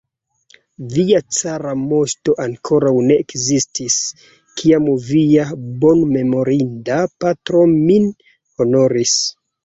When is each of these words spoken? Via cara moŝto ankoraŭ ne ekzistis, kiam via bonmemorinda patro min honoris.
Via 0.91 1.19
cara 1.39 1.73
moŝto 1.81 2.33
ankoraŭ 2.45 2.93
ne 3.11 3.17
ekzistis, 3.23 3.97
kiam 4.61 4.87
via 5.09 5.45
bonmemorinda 5.83 6.97
patro 7.25 7.61
min 7.75 8.09
honoris. 8.63 9.15